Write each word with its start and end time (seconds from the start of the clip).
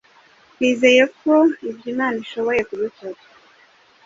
twizeye 0.51 1.03
ko 1.19 1.33
ibyo 1.69 1.85
Imana 1.93 2.17
ishoboye 2.25 2.61
kubikora, 2.69 3.19